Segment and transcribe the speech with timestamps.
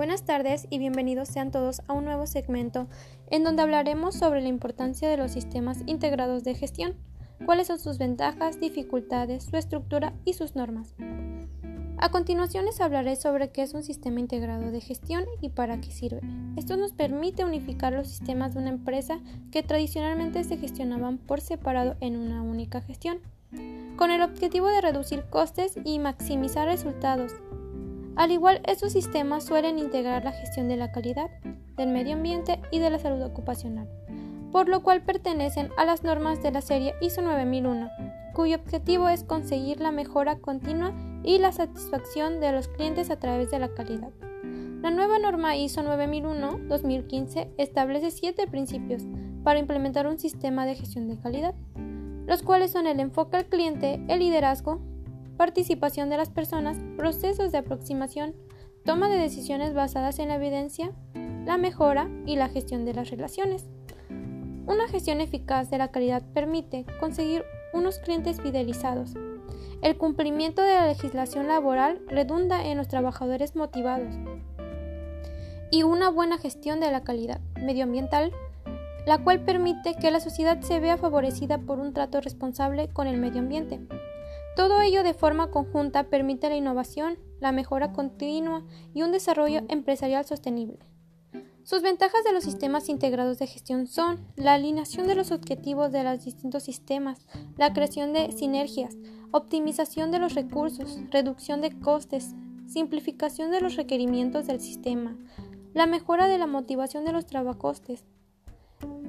[0.00, 2.88] Buenas tardes y bienvenidos sean todos a un nuevo segmento
[3.28, 6.94] en donde hablaremos sobre la importancia de los sistemas integrados de gestión,
[7.44, 10.94] cuáles son sus ventajas, dificultades, su estructura y sus normas.
[11.98, 15.90] A continuación les hablaré sobre qué es un sistema integrado de gestión y para qué
[15.90, 16.22] sirve.
[16.56, 19.20] Esto nos permite unificar los sistemas de una empresa
[19.52, 23.18] que tradicionalmente se gestionaban por separado en una única gestión,
[23.96, 27.34] con el objetivo de reducir costes y maximizar resultados.
[28.20, 31.30] Al igual, estos sistemas suelen integrar la gestión de la calidad,
[31.78, 33.88] del medio ambiente y de la salud ocupacional,
[34.52, 37.88] por lo cual pertenecen a las normas de la serie ISO 9001,
[38.34, 40.92] cuyo objetivo es conseguir la mejora continua
[41.24, 44.10] y la satisfacción de los clientes a través de la calidad.
[44.82, 49.02] La nueva norma ISO 9001-2015 establece siete principios
[49.44, 51.54] para implementar un sistema de gestión de calidad,
[52.26, 54.82] los cuales son el enfoque al cliente, el liderazgo,
[55.40, 58.34] participación de las personas, procesos de aproximación,
[58.84, 60.92] toma de decisiones basadas en la evidencia,
[61.46, 63.64] la mejora y la gestión de las relaciones.
[64.66, 67.42] Una gestión eficaz de la calidad permite conseguir
[67.72, 69.14] unos clientes fidelizados,
[69.80, 74.14] el cumplimiento de la legislación laboral redunda en los trabajadores motivados
[75.70, 78.30] y una buena gestión de la calidad medioambiental,
[79.06, 83.16] la cual permite que la sociedad se vea favorecida por un trato responsable con el
[83.16, 83.80] medio ambiente.
[84.56, 90.24] Todo ello de forma conjunta permite la innovación, la mejora continua y un desarrollo empresarial
[90.24, 90.78] sostenible.
[91.62, 96.02] Sus ventajas de los sistemas integrados de gestión son la alineación de los objetivos de
[96.02, 97.26] los distintos sistemas,
[97.56, 98.96] la creación de sinergias,
[99.30, 102.34] optimización de los recursos, reducción de costes,
[102.66, 105.16] simplificación de los requerimientos del sistema,
[105.72, 108.04] la mejora de la motivación de los trabajostes,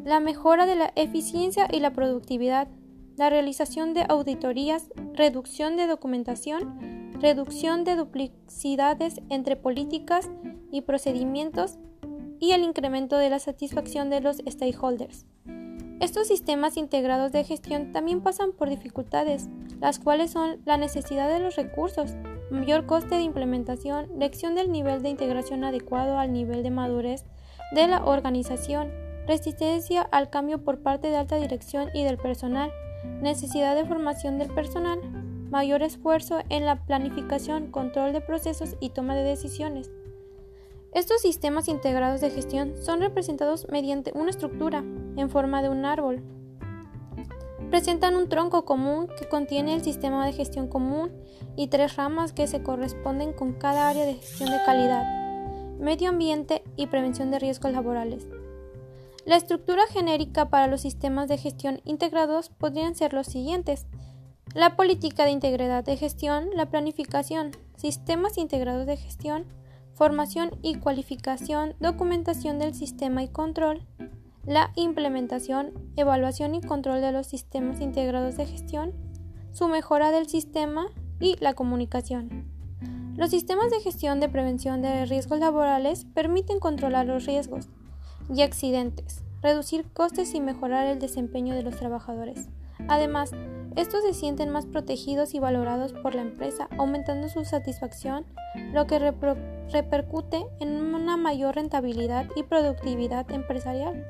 [0.03, 2.67] la mejora de la eficiencia y la productividad,
[3.17, 10.29] la realización de auditorías, reducción de documentación, reducción de duplicidades entre políticas
[10.71, 11.77] y procedimientos
[12.39, 15.25] y el incremento de la satisfacción de los stakeholders.
[16.01, 21.39] Estos sistemas integrados de gestión también pasan por dificultades, las cuales son la necesidad de
[21.39, 22.15] los recursos,
[22.49, 27.25] mayor coste de implementación, lección del nivel de integración adecuado al nivel de madurez
[27.71, 28.91] de la organización,
[29.27, 32.71] resistencia al cambio por parte de alta dirección y del personal,
[33.21, 34.99] necesidad de formación del personal,
[35.49, 39.91] mayor esfuerzo en la planificación, control de procesos y toma de decisiones.
[40.93, 44.79] Estos sistemas integrados de gestión son representados mediante una estructura
[45.15, 46.21] en forma de un árbol.
[47.69, 51.11] Presentan un tronco común que contiene el sistema de gestión común
[51.55, 55.05] y tres ramas que se corresponden con cada área de gestión de calidad,
[55.79, 58.27] medio ambiente y prevención de riesgos laborales.
[59.23, 63.85] La estructura genérica para los sistemas de gestión integrados podrían ser los siguientes.
[64.55, 69.45] La política de integridad de gestión, la planificación, sistemas integrados de gestión,
[69.93, 73.85] formación y cualificación, documentación del sistema y control,
[74.43, 78.91] la implementación, evaluación y control de los sistemas integrados de gestión,
[79.51, 80.87] su mejora del sistema
[81.19, 82.49] y la comunicación.
[83.15, 87.69] Los sistemas de gestión de prevención de riesgos laborales permiten controlar los riesgos
[88.33, 92.47] y accidentes, reducir costes y mejorar el desempeño de los trabajadores.
[92.87, 93.31] Además,
[93.75, 98.25] estos se sienten más protegidos y valorados por la empresa, aumentando su satisfacción,
[98.73, 104.05] lo que repercute en una mayor rentabilidad y productividad empresarial.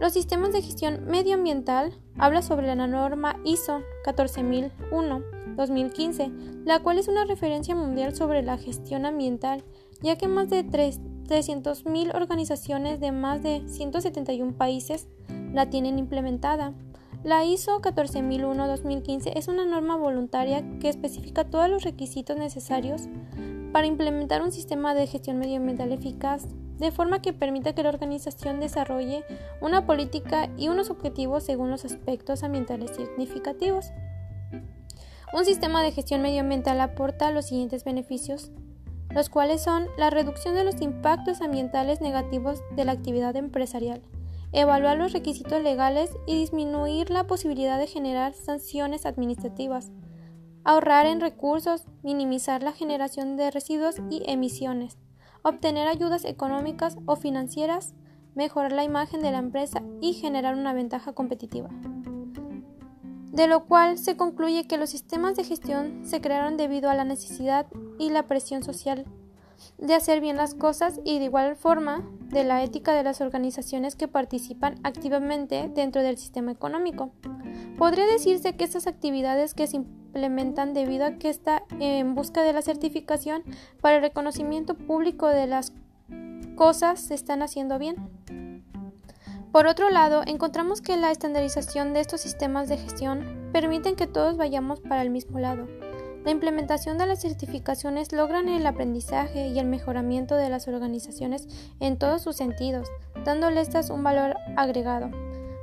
[0.00, 7.24] Los sistemas de gestión medioambiental habla sobre la norma ISO 14001-2015, la cual es una
[7.24, 9.64] referencia mundial sobre la gestión ambiental,
[10.02, 10.64] ya que más de
[11.26, 15.08] 300.000 organizaciones de más de 171 países
[15.52, 16.72] la tienen implementada.
[17.24, 23.08] La ISO 14001-2015 es una norma voluntaria que especifica todos los requisitos necesarios
[23.72, 26.46] para implementar un sistema de gestión medioambiental eficaz,
[26.78, 29.24] de forma que permita que la organización desarrolle
[29.60, 33.90] una política y unos objetivos según los aspectos ambientales significativos.
[35.32, 38.52] Un sistema de gestión medioambiental aporta los siguientes beneficios,
[39.16, 44.02] los cuales son la reducción de los impactos ambientales negativos de la actividad empresarial,
[44.52, 49.90] evaluar los requisitos legales y disminuir la posibilidad de generar sanciones administrativas,
[50.64, 54.98] ahorrar en recursos, minimizar la generación de residuos y emisiones,
[55.42, 57.94] obtener ayudas económicas o financieras,
[58.34, 61.70] mejorar la imagen de la empresa y generar una ventaja competitiva.
[63.36, 67.04] De lo cual se concluye que los sistemas de gestión se crearon debido a la
[67.04, 67.66] necesidad
[67.98, 69.04] y la presión social
[69.76, 73.94] de hacer bien las cosas y de igual forma de la ética de las organizaciones
[73.94, 77.10] que participan activamente dentro del sistema económico.
[77.76, 82.54] Podría decirse que estas actividades que se implementan debido a que está en busca de
[82.54, 83.42] la certificación
[83.82, 85.74] para el reconocimiento público de las
[86.54, 88.45] cosas se están haciendo bien.
[89.56, 94.36] Por otro lado, encontramos que la estandarización de estos sistemas de gestión permiten que todos
[94.36, 95.66] vayamos para el mismo lado.
[96.26, 101.48] La implementación de las certificaciones logran el aprendizaje y el mejoramiento de las organizaciones
[101.80, 102.86] en todos sus sentidos,
[103.24, 105.08] dándoles un valor agregado.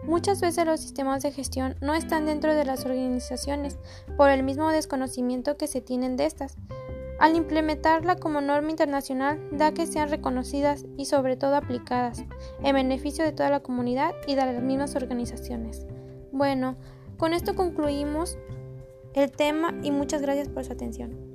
[0.05, 3.77] Muchas veces los sistemas de gestión no están dentro de las organizaciones
[4.17, 6.57] por el mismo desconocimiento que se tienen de estas.
[7.23, 12.25] Al implementarla como norma internacional da que sean reconocidas y sobre todo aplicadas
[12.61, 15.87] en beneficio de toda la comunidad y de las mismas organizaciones.
[16.33, 16.75] Bueno,
[17.15, 18.37] con esto concluimos
[19.13, 21.32] el tema y muchas gracias por su atención.